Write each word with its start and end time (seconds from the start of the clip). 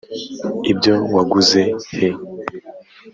ibyo 0.71 0.93
waguze 1.13 1.61
he? 1.95 2.09